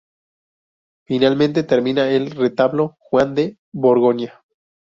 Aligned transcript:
Finalmente 1.05 1.61
termina 1.61 2.09
el 2.09 2.31
retablo 2.31 2.95
Juan 2.97 3.35
de 3.35 3.59
Borgoña. 3.71 4.41